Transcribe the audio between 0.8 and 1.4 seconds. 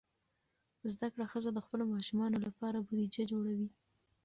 زده کړه